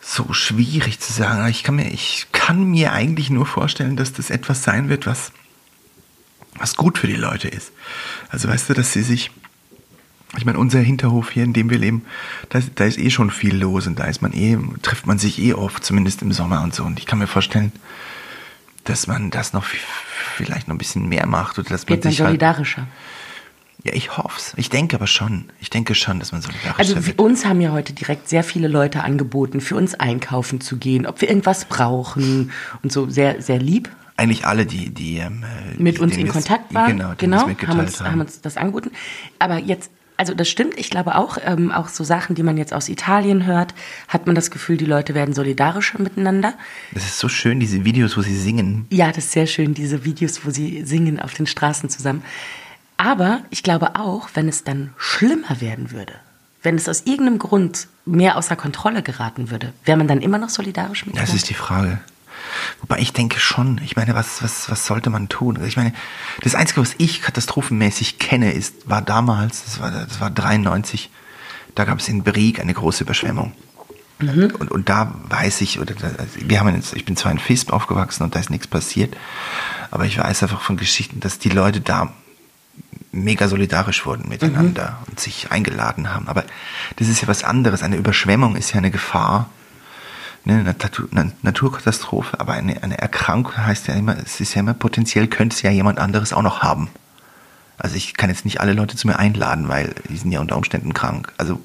so 0.00 0.32
schwierig 0.32 1.00
zu 1.00 1.12
sagen. 1.12 1.48
Ich 1.48 1.64
kann, 1.64 1.76
mir, 1.76 1.90
ich 1.90 2.28
kann 2.32 2.64
mir 2.64 2.92
eigentlich 2.92 3.30
nur 3.30 3.46
vorstellen, 3.46 3.96
dass 3.96 4.12
das 4.12 4.30
etwas 4.30 4.62
sein 4.62 4.88
wird, 4.88 5.06
was, 5.06 5.32
was 6.56 6.76
gut 6.76 6.98
für 6.98 7.06
die 7.08 7.16
Leute 7.16 7.48
ist. 7.48 7.72
Also 8.28 8.48
weißt 8.48 8.70
du, 8.70 8.74
dass 8.74 8.92
sie 8.92 9.02
sich. 9.02 9.30
Ich 10.36 10.44
meine, 10.44 10.58
unser 10.58 10.78
Hinterhof 10.78 11.30
hier, 11.30 11.42
in 11.42 11.52
dem 11.54 11.70
wir 11.70 11.78
leben, 11.78 12.04
da, 12.50 12.60
da 12.76 12.84
ist 12.84 12.98
eh 12.98 13.10
schon 13.10 13.32
viel 13.32 13.56
los 13.56 13.88
und 13.88 13.98
da 13.98 14.04
ist 14.04 14.22
man 14.22 14.32
eh, 14.32 14.56
trifft 14.80 15.04
man 15.04 15.18
sich 15.18 15.40
eh 15.40 15.54
oft, 15.54 15.84
zumindest 15.84 16.22
im 16.22 16.30
Sommer 16.30 16.62
und 16.62 16.72
so. 16.72 16.84
Und 16.84 17.00
ich 17.00 17.06
kann 17.06 17.18
mir 17.18 17.26
vorstellen, 17.26 17.72
dass 18.90 19.06
man 19.06 19.30
das 19.30 19.52
noch 19.52 19.64
vielleicht 19.64 20.68
noch 20.68 20.74
ein 20.74 20.78
bisschen 20.78 21.08
mehr 21.08 21.26
macht 21.26 21.58
oder 21.58 21.68
dass 21.70 21.82
man 21.84 21.90
Wird 21.90 22.04
man 22.04 22.12
sich 22.12 22.20
halt, 22.20 22.28
solidarischer? 22.30 22.86
Ja, 23.84 23.92
ich 23.94 24.16
hoff's. 24.18 24.52
Ich 24.56 24.68
denke 24.68 24.96
aber 24.96 25.06
schon. 25.06 25.46
Ich 25.60 25.70
denke 25.70 25.94
schon, 25.94 26.18
dass 26.18 26.32
man 26.32 26.42
solidarischer 26.42 26.78
Also 26.78 27.06
wird. 27.06 27.18
uns 27.18 27.46
haben 27.46 27.60
ja 27.60 27.72
heute 27.72 27.92
direkt 27.94 28.28
sehr 28.28 28.44
viele 28.44 28.68
Leute 28.68 29.02
angeboten, 29.02 29.60
für 29.60 29.76
uns 29.76 29.94
einkaufen 29.94 30.60
zu 30.60 30.76
gehen, 30.76 31.06
ob 31.06 31.20
wir 31.20 31.28
irgendwas 31.28 31.64
brauchen 31.64 32.50
und 32.82 32.92
so 32.92 33.08
sehr, 33.08 33.40
sehr 33.40 33.58
lieb. 33.58 33.88
Eigentlich 34.16 34.44
alle, 34.44 34.66
die, 34.66 34.90
die 34.90 35.16
ähm, 35.16 35.44
äh, 35.44 35.82
mit 35.82 35.98
uns 35.98 36.16
in 36.18 36.28
Kontakt 36.28 36.74
waren. 36.74 36.98
Genau, 36.98 37.14
genau 37.16 37.40
haben, 37.66 37.78
uns, 37.80 38.02
haben 38.02 38.20
uns 38.20 38.42
das 38.42 38.58
angeboten. 38.58 38.90
Aber 39.38 39.58
jetzt, 39.58 39.90
also 40.20 40.34
das 40.34 40.50
stimmt, 40.50 40.74
ich 40.76 40.90
glaube 40.90 41.14
auch, 41.14 41.38
ähm, 41.42 41.72
auch 41.72 41.88
so 41.88 42.04
Sachen, 42.04 42.34
die 42.34 42.42
man 42.42 42.58
jetzt 42.58 42.74
aus 42.74 42.90
Italien 42.90 43.46
hört, 43.46 43.72
hat 44.06 44.26
man 44.26 44.34
das 44.34 44.50
Gefühl, 44.50 44.76
die 44.76 44.84
Leute 44.84 45.14
werden 45.14 45.32
solidarischer 45.32 45.98
miteinander. 45.98 46.52
Das 46.92 47.04
ist 47.04 47.18
so 47.18 47.30
schön, 47.30 47.58
diese 47.58 47.86
Videos, 47.86 48.18
wo 48.18 48.20
sie 48.20 48.36
singen. 48.36 48.86
Ja, 48.90 49.08
das 49.08 49.24
ist 49.24 49.32
sehr 49.32 49.46
schön, 49.46 49.72
diese 49.72 50.04
Videos, 50.04 50.44
wo 50.44 50.50
sie 50.50 50.84
singen 50.84 51.20
auf 51.20 51.32
den 51.32 51.46
Straßen 51.46 51.88
zusammen. 51.88 52.22
Aber 52.98 53.40
ich 53.48 53.62
glaube 53.62 53.96
auch, 53.96 54.28
wenn 54.34 54.46
es 54.46 54.62
dann 54.62 54.92
schlimmer 54.98 55.62
werden 55.62 55.90
würde, 55.90 56.12
wenn 56.62 56.74
es 56.74 56.86
aus 56.86 57.06
irgendeinem 57.06 57.38
Grund 57.38 57.88
mehr 58.04 58.36
außer 58.36 58.56
Kontrolle 58.56 59.02
geraten 59.02 59.50
würde, 59.50 59.72
wäre 59.86 59.96
man 59.96 60.06
dann 60.06 60.20
immer 60.20 60.36
noch 60.36 60.50
solidarisch 60.50 61.06
miteinander? 61.06 61.32
Das 61.32 61.34
ist 61.34 61.48
die 61.48 61.54
Frage. 61.54 61.98
Wobei 62.80 62.98
ich 62.98 63.12
denke 63.12 63.40
schon, 63.40 63.80
ich 63.84 63.96
meine, 63.96 64.14
was, 64.14 64.42
was, 64.42 64.70
was 64.70 64.86
sollte 64.86 65.10
man 65.10 65.28
tun? 65.28 65.56
Also 65.56 65.68
Ich 65.68 65.76
meine, 65.76 65.92
das 66.42 66.54
Einzige, 66.54 66.80
was 66.80 66.94
ich 66.98 67.22
katastrophenmäßig 67.22 68.18
kenne, 68.18 68.52
ist, 68.52 68.88
war 68.88 69.02
damals, 69.02 69.64
das 69.64 69.80
war, 69.80 69.90
das 69.90 70.20
war 70.20 70.30
93, 70.30 71.10
da 71.74 71.84
gab 71.84 71.98
es 71.98 72.08
in 72.08 72.22
Brieg 72.22 72.60
eine 72.60 72.74
große 72.74 73.04
Überschwemmung. 73.04 73.52
Und, 74.58 74.70
und 74.70 74.88
da 74.88 75.14
weiß 75.28 75.62
ich, 75.62 75.80
oder 75.80 75.94
da, 75.94 76.10
wir 76.36 76.60
haben 76.60 76.74
jetzt, 76.74 76.94
ich 76.94 77.04
bin 77.04 77.16
zwar 77.16 77.32
in 77.32 77.40
Visp 77.46 77.72
aufgewachsen 77.72 78.22
und 78.22 78.34
da 78.34 78.40
ist 78.40 78.50
nichts 78.50 78.66
passiert, 78.66 79.16
aber 79.90 80.04
ich 80.04 80.18
weiß 80.18 80.42
einfach 80.42 80.60
von 80.60 80.76
Geschichten, 80.76 81.20
dass 81.20 81.38
die 81.38 81.48
Leute 81.48 81.80
da 81.80 82.12
mega 83.12 83.48
solidarisch 83.48 84.06
wurden 84.06 84.28
miteinander 84.28 84.98
und 85.08 85.18
sich 85.18 85.50
eingeladen 85.50 86.12
haben. 86.14 86.28
Aber 86.28 86.44
das 86.96 87.08
ist 87.08 87.22
ja 87.22 87.28
was 87.28 87.44
anderes. 87.44 87.82
Eine 87.82 87.96
Überschwemmung 87.96 88.56
ist 88.56 88.70
ja 88.70 88.78
eine 88.78 88.90
Gefahr, 88.90 89.50
eine 90.44 90.72
Natu- 90.72 91.10
eine 91.12 91.32
Naturkatastrophe, 91.42 92.40
aber 92.40 92.54
eine, 92.54 92.82
eine 92.82 92.98
Erkrankung 92.98 93.56
heißt 93.56 93.88
ja 93.88 93.94
immer, 93.94 94.16
es 94.18 94.40
ist 94.40 94.54
ja 94.54 94.60
immer 94.60 94.74
potenziell, 94.74 95.26
könnte 95.28 95.54
es 95.54 95.62
ja 95.62 95.70
jemand 95.70 95.98
anderes 95.98 96.32
auch 96.32 96.42
noch 96.42 96.60
haben. 96.62 96.88
Also 97.78 97.96
ich 97.96 98.14
kann 98.14 98.30
jetzt 98.30 98.44
nicht 98.44 98.60
alle 98.60 98.72
Leute 98.72 98.96
zu 98.96 99.06
mir 99.06 99.18
einladen, 99.18 99.68
weil 99.68 99.94
die 100.08 100.16
sind 100.16 100.32
ja 100.32 100.40
unter 100.40 100.56
Umständen 100.56 100.92
krank. 100.94 101.32
Also 101.38 101.60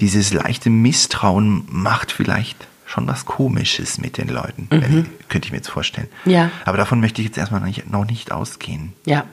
dieses 0.00 0.32
leichte 0.32 0.68
Misstrauen 0.68 1.64
macht 1.70 2.12
vielleicht 2.12 2.66
schon 2.86 3.06
was 3.06 3.24
Komisches 3.24 3.98
mit 3.98 4.18
den 4.18 4.28
Leuten, 4.28 4.66
wenn, 4.68 5.06
könnte 5.30 5.46
ich 5.46 5.52
mir 5.52 5.58
jetzt 5.58 5.70
vorstellen. 5.70 6.08
Ja. 6.26 6.50
Aber 6.66 6.76
davon 6.76 7.00
möchte 7.00 7.22
ich 7.22 7.28
jetzt 7.28 7.38
erstmal 7.38 7.60
noch 7.60 7.66
nicht, 7.66 7.90
noch 7.90 8.04
nicht 8.04 8.32
ausgehen. 8.32 8.92
Ja. 9.06 9.24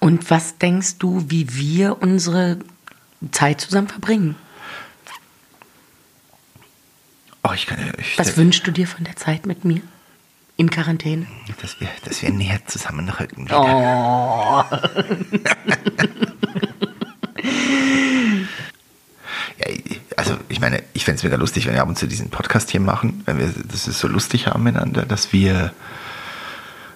Und 0.00 0.28
was 0.30 0.58
denkst 0.58 0.98
du, 0.98 1.24
wie 1.28 1.54
wir 1.54 2.02
unsere 2.02 2.58
Zeit 3.30 3.60
zusammen 3.60 3.88
verbringen? 3.88 4.34
Oh, 7.44 7.45
ich 7.56 7.66
kann, 7.66 7.78
ich, 7.98 8.18
Was 8.18 8.36
wünschst 8.36 8.66
du 8.66 8.70
dir 8.70 8.86
von 8.86 9.04
der 9.04 9.16
Zeit 9.16 9.46
mit 9.46 9.64
mir? 9.64 9.80
In 10.58 10.70
Quarantäne? 10.70 11.26
dass, 11.60 11.80
wir, 11.80 11.88
dass 12.04 12.22
wir 12.22 12.30
näher 12.30 12.60
zusammenrücken. 12.66 13.46
Wieder. 13.46 13.60
Oh. 13.60 14.64
Ja, 19.58 19.66
also 20.16 20.36
ich 20.48 20.60
meine, 20.60 20.82
ich 20.92 21.04
fände 21.04 21.16
es 21.16 21.24
mega 21.24 21.36
lustig, 21.36 21.66
wenn 21.66 21.74
wir 21.74 21.82
ab 21.82 21.88
und 21.88 21.96
zu 21.96 22.06
diesen 22.06 22.30
Podcast 22.30 22.70
hier 22.70 22.80
machen, 22.80 23.22
wenn 23.26 23.38
wir 23.38 23.52
das 23.70 23.88
ist 23.88 23.98
so 23.98 24.08
lustig 24.08 24.46
haben 24.48 24.62
miteinander, 24.62 25.06
dass 25.06 25.32
wir 25.32 25.72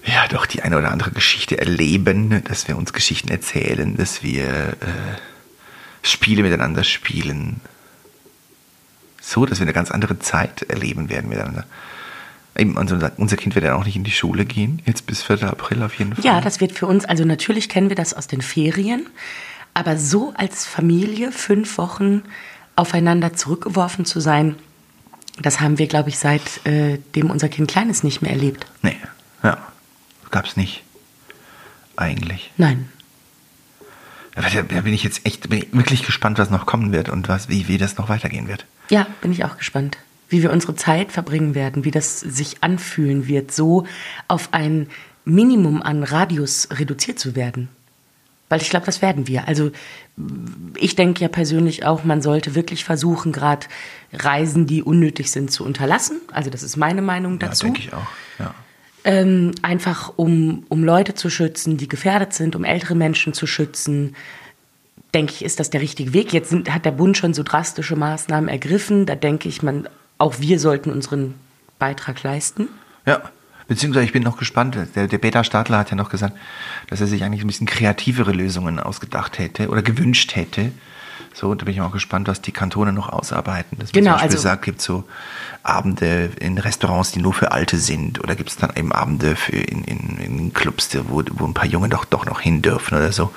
ja 0.04 0.28
doch 0.28 0.46
die 0.46 0.62
eine 0.62 0.76
oder 0.78 0.90
andere 0.90 1.10
Geschichte 1.10 1.58
erleben, 1.58 2.42
dass 2.44 2.68
wir 2.68 2.76
uns 2.76 2.92
Geschichten 2.92 3.28
erzählen, 3.28 3.96
dass 3.96 4.22
wir 4.22 4.44
äh, 4.44 5.16
Spiele 6.02 6.42
miteinander 6.42 6.84
spielen. 6.84 7.60
So, 9.20 9.46
dass 9.46 9.58
wir 9.58 9.64
eine 9.64 9.72
ganz 9.72 9.90
andere 9.90 10.18
Zeit 10.18 10.62
erleben 10.62 11.08
werden 11.10 11.28
miteinander. 11.28 11.64
Eben, 12.56 12.76
unser, 12.76 13.12
unser 13.16 13.36
Kind 13.36 13.54
wird 13.54 13.64
ja 13.64 13.76
auch 13.76 13.84
nicht 13.84 13.96
in 13.96 14.04
die 14.04 14.10
Schule 14.10 14.44
gehen, 14.44 14.82
jetzt 14.84 15.06
bis 15.06 15.22
4. 15.22 15.44
April 15.44 15.82
auf 15.82 15.94
jeden 15.94 16.14
Fall. 16.14 16.24
Ja, 16.24 16.40
das 16.40 16.60
wird 16.60 16.72
für 16.72 16.86
uns, 16.86 17.04
also 17.04 17.24
natürlich 17.24 17.68
kennen 17.68 17.88
wir 17.88 17.96
das 17.96 18.12
aus 18.12 18.26
den 18.26 18.42
Ferien, 18.42 19.06
aber 19.72 19.96
so 19.96 20.34
als 20.36 20.66
Familie 20.66 21.32
fünf 21.32 21.78
Wochen 21.78 22.22
aufeinander 22.76 23.34
zurückgeworfen 23.34 24.04
zu 24.04 24.20
sein, 24.20 24.56
das 25.40 25.60
haben 25.60 25.78
wir, 25.78 25.86
glaube 25.86 26.08
ich, 26.08 26.18
seitdem 26.18 27.26
äh, 27.26 27.30
unser 27.30 27.48
Kind 27.48 27.70
klein 27.70 27.88
ist, 27.88 28.04
nicht 28.04 28.20
mehr 28.20 28.32
erlebt. 28.32 28.66
Nee, 28.82 28.96
ja, 29.42 29.58
gab 30.30 30.46
es 30.46 30.56
nicht. 30.56 30.82
Eigentlich. 31.96 32.50
Nein. 32.56 32.88
Da 34.34 34.80
bin 34.80 34.94
ich 34.94 35.02
jetzt 35.02 35.26
echt 35.26 35.48
bin 35.50 35.58
ich 35.58 35.72
wirklich 35.72 36.04
gespannt, 36.04 36.38
was 36.38 36.50
noch 36.50 36.64
kommen 36.64 36.92
wird 36.92 37.08
und 37.08 37.28
was, 37.28 37.48
wie, 37.48 37.68
wie 37.68 37.78
das 37.78 37.98
noch 37.98 38.08
weitergehen 38.08 38.48
wird. 38.48 38.64
Ja, 38.90 39.06
bin 39.20 39.32
ich 39.32 39.44
auch 39.44 39.56
gespannt. 39.56 39.96
Wie 40.28 40.42
wir 40.42 40.52
unsere 40.52 40.74
Zeit 40.76 41.10
verbringen 41.10 41.54
werden, 41.54 41.84
wie 41.84 41.90
das 41.90 42.20
sich 42.20 42.62
anfühlen 42.62 43.26
wird, 43.26 43.52
so 43.52 43.86
auf 44.28 44.52
ein 44.52 44.88
Minimum 45.24 45.82
an 45.82 46.02
Radius 46.02 46.68
reduziert 46.72 47.18
zu 47.18 47.34
werden. 47.34 47.68
Weil 48.48 48.60
ich 48.60 48.68
glaube, 48.70 48.86
das 48.86 49.00
werden 49.00 49.28
wir. 49.28 49.46
Also 49.46 49.70
ich 50.76 50.96
denke 50.96 51.20
ja 51.20 51.28
persönlich 51.28 51.86
auch, 51.86 52.02
man 52.02 52.20
sollte 52.20 52.56
wirklich 52.56 52.84
versuchen, 52.84 53.30
gerade 53.30 53.66
Reisen, 54.12 54.66
die 54.66 54.82
unnötig 54.82 55.30
sind, 55.30 55.52
zu 55.52 55.64
unterlassen. 55.64 56.20
Also 56.32 56.50
das 56.50 56.64
ist 56.64 56.76
meine 56.76 57.00
Meinung 57.00 57.38
dazu. 57.38 57.66
Ja, 57.66 57.72
denke 57.72 57.88
ich 57.88 57.94
auch. 57.94 58.06
Ja. 58.40 58.54
Ähm, 59.04 59.52
einfach 59.62 60.12
um, 60.16 60.64
um 60.68 60.82
Leute 60.82 61.14
zu 61.14 61.30
schützen, 61.30 61.76
die 61.76 61.88
gefährdet 61.88 62.34
sind, 62.34 62.56
um 62.56 62.64
ältere 62.64 62.96
Menschen 62.96 63.32
zu 63.32 63.46
schützen, 63.46 64.16
denke 65.14 65.32
ich, 65.34 65.44
ist 65.44 65.60
das 65.60 65.70
der 65.70 65.80
richtige 65.80 66.12
Weg. 66.12 66.32
Jetzt 66.32 66.50
sind, 66.50 66.72
hat 66.72 66.84
der 66.84 66.92
Bund 66.92 67.16
schon 67.16 67.34
so 67.34 67.42
drastische 67.42 67.96
Maßnahmen 67.96 68.48
ergriffen. 68.48 69.06
Da 69.06 69.14
denke 69.14 69.48
ich, 69.48 69.62
man, 69.62 69.88
auch 70.18 70.40
wir 70.40 70.58
sollten 70.60 70.90
unseren 70.90 71.34
Beitrag 71.78 72.22
leisten. 72.22 72.68
Ja, 73.06 73.22
beziehungsweise 73.68 74.04
ich 74.04 74.12
bin 74.12 74.22
noch 74.22 74.36
gespannt. 74.36 74.76
Der, 74.94 75.08
der 75.08 75.18
Peter 75.18 75.44
Stadler 75.44 75.78
hat 75.78 75.90
ja 75.90 75.96
noch 75.96 76.10
gesagt, 76.10 76.36
dass 76.88 77.00
er 77.00 77.06
sich 77.06 77.24
eigentlich 77.24 77.42
ein 77.42 77.48
bisschen 77.48 77.66
kreativere 77.66 78.32
Lösungen 78.32 78.78
ausgedacht 78.78 79.38
hätte 79.38 79.68
oder 79.68 79.82
gewünscht 79.82 80.36
hätte. 80.36 80.72
So, 81.32 81.54
da 81.54 81.64
bin 81.64 81.74
ich 81.74 81.80
auch 81.80 81.92
gespannt, 81.92 82.28
was 82.28 82.42
die 82.42 82.52
Kantone 82.52 82.92
noch 82.92 83.08
ausarbeiten. 83.08 83.78
Dass 83.78 83.92
genau, 83.92 84.10
zum 84.10 84.14
Beispiel 84.14 84.30
also 84.30 84.42
sagt, 84.42 84.64
gibt 84.64 84.82
so 84.82 85.04
Abende 85.62 86.30
in 86.40 86.58
Restaurants, 86.58 87.12
die 87.12 87.20
nur 87.20 87.32
für 87.32 87.52
Alte 87.52 87.78
sind, 87.78 88.22
oder 88.22 88.34
gibt 88.34 88.50
es 88.50 88.56
dann 88.56 88.72
eben 88.74 88.92
Abende 88.92 89.36
für 89.36 89.56
in, 89.56 89.84
in, 89.84 90.18
in 90.18 90.52
Clubs, 90.52 90.90
wo, 91.08 91.22
wo 91.30 91.46
ein 91.46 91.54
paar 91.54 91.66
Junge 91.66 91.88
doch, 91.88 92.04
doch 92.04 92.26
noch 92.26 92.40
hin 92.40 92.62
dürfen 92.62 92.96
oder 92.96 93.12
so. 93.12 93.32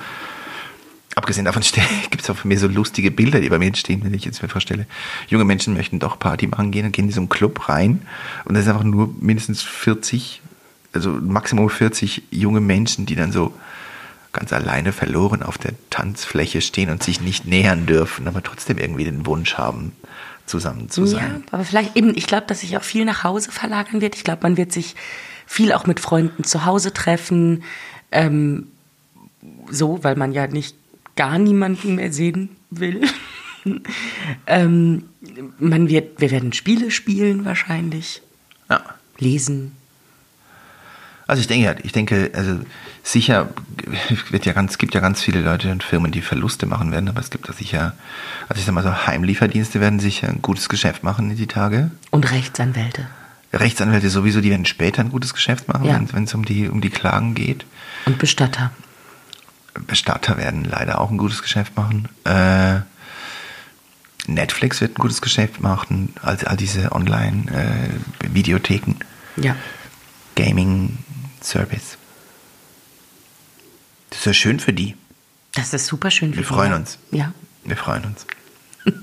Abgesehen 1.16 1.46
davon 1.46 1.64
gibt 2.10 2.24
es 2.24 2.30
auch 2.30 2.38
für 2.38 2.48
mich 2.48 2.60
so 2.60 2.68
lustige 2.68 3.12
Bilder, 3.12 3.40
die 3.40 3.50
bei 3.50 3.60
mir 3.60 3.68
entstehen, 3.68 4.04
wenn 4.04 4.14
ich 4.14 4.26
jetzt 4.26 4.42
mir 4.42 4.50
vorstelle, 4.50 4.88
junge 5.28 5.46
Menschen 5.46 5.74
möchten 5.74 6.00
doch 6.00 6.18
Party 6.18 6.48
machen 6.48 6.72
gehen 6.72 6.86
und 6.86 6.92
gehen 6.92 7.06
in 7.06 7.12
so 7.12 7.22
einen 7.22 7.30
Club 7.30 7.70
rein 7.70 8.02
und 8.46 8.56
da 8.56 8.62
ist 8.62 8.68
einfach 8.68 8.84
nur 8.84 9.14
mindestens 9.20 9.62
40, 9.62 10.42
also 10.94 11.12
Maximum 11.12 11.70
40 11.70 12.24
junge 12.32 12.62
Menschen, 12.62 13.06
die 13.06 13.16
dann 13.16 13.32
so 13.32 13.54
ganz 14.32 14.52
alleine 14.52 14.92
verloren 14.92 15.44
auf 15.44 15.60
der 15.60 15.74
Tanzfläche 15.92 16.62
stehen 16.62 16.90
und 16.90 17.04
sich 17.04 17.22
nicht 17.22 17.46
nähern 17.46 17.86
dürfen, 17.86 18.28
aber 18.28 18.42
trotzdem 18.42 18.80
irgendwie 18.80 19.04
den 19.04 19.28
Wunsch 19.28 19.56
haben, 19.56 19.92
zusammen 20.46 20.90
zu 20.90 21.06
sein. 21.06 21.44
Ja, 21.46 21.52
aber 21.52 21.64
vielleicht 21.64 21.96
eben, 21.96 22.18
ich 22.18 22.28
glaube, 22.28 22.48
dass 22.48 22.62
sich 22.62 22.76
auch 22.76 22.84
viel 22.84 23.06
nach 23.06 23.24
Hause 23.24 23.52
verlagern 23.52 24.02
wird. 24.02 24.16
Ich 24.16 24.24
glaube, 24.24 24.42
man 24.44 24.58
wird 24.58 24.74
sich 24.74 24.96
viel 25.46 25.72
auch 25.72 25.86
mit 25.86 26.00
Freunden 26.00 26.44
zu 26.44 26.66
Hause 26.66 26.94
treffen. 26.94 27.64
Ähm, 28.12 28.68
so, 29.70 30.04
weil 30.04 30.16
man 30.16 30.32
ja 30.32 30.48
nicht 30.48 30.76
gar 31.16 31.38
niemanden 31.38 31.96
mehr 31.96 32.12
sehen 32.12 32.50
will. 32.70 33.02
ähm, 34.48 35.04
man 35.60 35.90
wird, 35.90 36.20
wir 36.20 36.32
werden 36.32 36.54
Spiele 36.54 36.92
spielen 36.92 37.46
wahrscheinlich. 37.46 38.22
Ja. 38.70 38.82
Lesen. 39.20 39.74
Also 41.26 41.40
ich 41.40 41.48
denke, 41.48 41.78
ich 41.84 41.94
denke, 41.94 42.32
also 42.34 42.60
sicher 43.02 43.50
wird 44.30 44.46
ja 44.46 44.52
ganz, 44.52 44.78
gibt 44.78 44.94
ja 44.94 45.00
ganz 45.00 45.22
viele 45.22 45.42
Leute 45.42 45.72
und 45.72 45.82
Firmen, 45.82 46.12
die 46.12 46.22
Verluste 46.22 46.66
machen 46.66 46.92
werden, 46.92 47.08
aber 47.08 47.22
es 47.22 47.30
gibt 47.30 47.48
da 47.48 47.54
sicher, 47.54 47.96
also 48.50 48.60
ich 48.60 48.66
sag 48.66 48.74
mal 48.74 48.84
so, 48.84 49.08
Heimlieferdienste 49.08 49.80
werden 49.80 50.00
sicher 50.00 50.28
ein 50.28 50.42
gutes 50.42 50.68
Geschäft 50.68 51.04
machen 51.04 51.32
in 51.32 51.38
die 51.38 51.48
Tage. 51.48 51.92
Und 52.12 52.30
Rechtsanwälte. 52.32 53.08
Rechtsanwälte 53.54 54.10
sowieso, 54.10 54.42
die 54.42 54.50
werden 54.50 54.66
später 54.66 55.02
ein 55.02 55.10
gutes 55.12 55.34
Geschäft 55.34 55.68
machen, 55.70 55.86
Ja. 55.86 56.02
wenn 56.12 56.26
es 56.26 56.34
um 56.34 56.44
die, 56.44 56.68
um 56.68 56.82
die 56.82 56.90
Klagen 56.90 57.36
geht. 57.36 57.66
Und 58.06 58.18
Bestatter. 58.18 58.72
Bestatter 59.88 60.38
werden 60.38 60.64
leider 60.64 61.00
auch 61.02 61.10
ein 61.12 61.18
gutes 61.18 61.42
Geschäft 61.42 61.76
machen. 61.76 62.08
Äh, 62.26 62.80
Netflix 64.28 64.80
wird 64.82 64.92
ein 64.98 65.02
gutes 65.02 65.22
Geschäft 65.22 65.60
machen, 65.62 66.14
also 66.22 66.46
all 66.48 66.56
diese 66.58 66.92
Online-Videotheken, 66.94 68.96
Ja. 69.36 69.56
Gaming-Service. 70.36 71.98
Das 74.10 74.20
ist 74.20 74.26
ja 74.26 74.34
schön 74.34 74.60
für 74.60 74.74
die. 74.74 74.96
Das 75.54 75.74
ist 75.74 75.86
super 75.88 76.10
schön. 76.12 76.36
Wir 76.36 76.44
freuen 76.46 76.74
uns. 76.74 76.98
Ja. 77.12 77.34
Wir 77.66 77.76
freuen 77.78 78.04
uns. 78.06 78.26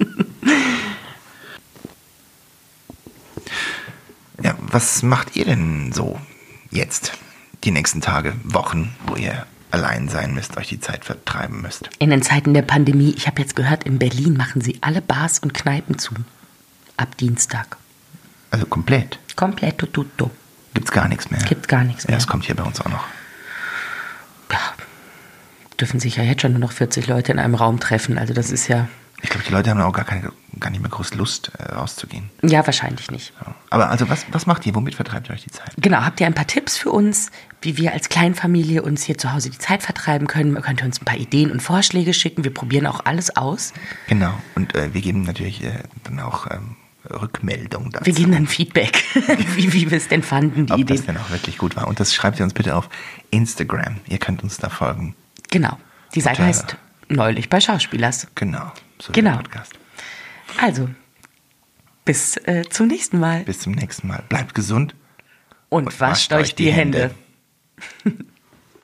ja, 4.42 4.54
was 4.60 5.02
macht 5.02 5.36
ihr 5.36 5.44
denn 5.44 5.92
so 5.92 6.18
jetzt, 6.70 7.12
die 7.64 7.70
nächsten 7.70 8.00
Tage, 8.00 8.34
Wochen, 8.44 8.94
wo 9.06 9.16
ihr 9.16 9.46
allein 9.70 10.08
sein 10.08 10.34
müsst, 10.34 10.56
euch 10.56 10.68
die 10.68 10.80
Zeit 10.80 11.04
vertreiben 11.04 11.62
müsst? 11.62 11.88
In 11.98 12.10
den 12.10 12.22
Zeiten 12.22 12.54
der 12.54 12.62
Pandemie, 12.62 13.14
ich 13.16 13.26
habe 13.26 13.40
jetzt 13.40 13.56
gehört, 13.56 13.84
in 13.84 13.98
Berlin 13.98 14.36
machen 14.36 14.60
sie 14.60 14.78
alle 14.80 15.00
Bars 15.00 15.38
und 15.38 15.54
Kneipen 15.54 15.98
zu. 15.98 16.14
Ab 16.96 17.16
Dienstag. 17.18 17.76
Also 18.50 18.66
komplett. 18.66 19.18
Komplett 19.36 19.78
tutto. 19.92 20.30
Gibt's 20.74 20.90
gar 20.92 21.08
nichts 21.08 21.30
mehr. 21.30 21.40
Gibt 21.42 21.68
gar 21.68 21.84
nichts 21.84 22.04
Ja, 22.04 22.10
mehr. 22.10 22.16
das 22.18 22.26
kommt 22.26 22.44
hier 22.44 22.54
bei 22.56 22.62
uns 22.64 22.80
auch 22.80 22.88
noch. 22.88 23.04
Ja, 24.50 24.58
dürfen 25.80 26.00
sich 26.00 26.16
ja 26.16 26.24
jetzt 26.24 26.42
schon 26.42 26.52
nur 26.52 26.60
noch 26.60 26.72
40 26.72 27.06
Leute 27.06 27.32
in 27.32 27.38
einem 27.38 27.54
Raum 27.54 27.80
treffen. 27.80 28.18
Also 28.18 28.34
das 28.34 28.50
ist 28.50 28.68
ja, 28.68 28.88
Ich 29.22 29.28
glaube, 29.30 29.44
die 29.46 29.52
Leute 29.52 29.70
haben 29.70 29.80
auch 29.80 29.92
gar, 29.92 30.04
keine, 30.04 30.32
gar 30.58 30.70
nicht 30.70 30.80
mehr 30.80 30.90
groß 30.90 31.14
Lust, 31.14 31.52
äh, 31.58 31.72
rauszugehen. 31.74 32.30
ja 32.42 32.64
wahrscheinlich 32.66 33.10
nicht. 33.10 33.32
Ja. 33.44 33.54
Aber 33.70 33.90
also, 33.90 34.08
was, 34.08 34.24
was 34.32 34.46
macht 34.46 34.64
ihr? 34.66 34.74
Womit 34.74 34.94
vertreibt 34.94 35.28
ihr 35.28 35.34
euch 35.34 35.44
die 35.44 35.50
Zeit? 35.50 35.70
Genau, 35.76 35.98
habt 36.02 36.20
ihr 36.20 36.26
ein 36.26 36.34
paar 36.34 36.46
Tipps 36.46 36.76
für 36.78 36.90
uns, 36.90 37.30
wie 37.62 37.76
wir 37.76 37.92
als 37.92 38.08
Kleinfamilie 38.08 38.82
uns 38.82 39.02
hier 39.02 39.18
zu 39.18 39.32
Hause 39.32 39.50
die 39.50 39.58
Zeit 39.58 39.82
vertreiben 39.82 40.26
können? 40.26 40.54
Könnt 40.62 40.80
ihr 40.80 40.86
uns 40.86 41.00
ein 41.00 41.04
paar 41.04 41.16
Ideen 41.18 41.50
und 41.50 41.60
Vorschläge 41.62 42.14
schicken? 42.14 42.44
Wir 42.44 42.54
probieren 42.54 42.86
auch 42.86 43.04
alles 43.04 43.36
aus. 43.36 43.72
Genau. 44.08 44.32
Und 44.54 44.74
äh, 44.74 44.94
wir 44.94 45.00
geben 45.02 45.22
natürlich 45.22 45.62
äh, 45.64 45.82
dann 46.04 46.20
auch 46.20 46.46
ähm, 46.50 46.76
Rückmeldung 47.08 47.90
dazu. 47.90 48.06
Wir 48.06 48.12
geben 48.14 48.32
dann 48.32 48.46
Feedback, 48.46 49.02
wie, 49.56 49.72
wie 49.72 49.90
wir 49.90 49.96
es 49.98 50.08
denn 50.08 50.22
fanden, 50.22 50.66
die 50.66 50.72
ob 50.72 50.78
Idee. 50.80 50.94
das 50.96 51.06
denn 51.06 51.16
auch 51.16 51.30
wirklich 51.30 51.58
gut 51.58 51.76
war. 51.76 51.86
Und 51.88 52.00
das 52.00 52.14
schreibt 52.14 52.38
ihr 52.38 52.44
uns 52.44 52.54
bitte 52.54 52.74
auf 52.76 52.88
Instagram. 53.30 53.96
Ihr 54.08 54.18
könnt 54.18 54.42
uns 54.42 54.58
da 54.58 54.68
folgen. 54.68 55.14
Genau. 55.50 55.78
Die 56.14 56.20
Seite 56.20 56.42
Unter- 56.42 56.46
heißt 56.48 56.76
Neulich 57.10 57.48
bei 57.48 57.60
Schauspielers. 57.60 58.28
Genau. 58.34 58.72
So 59.00 59.12
Genau. 59.12 59.36
Podcast. 59.36 59.72
Also, 60.60 60.88
bis 62.04 62.36
äh, 62.38 62.62
zum 62.70 62.86
nächsten 62.86 63.18
Mal. 63.18 63.44
Bis 63.44 63.60
zum 63.60 63.72
nächsten 63.72 64.08
Mal. 64.08 64.22
Bleibt 64.28 64.54
gesund. 64.54 64.94
Und, 65.68 66.00
wascht 66.00 66.32
euch 66.32 66.54
die 66.54 66.70
Hände. 66.72 67.14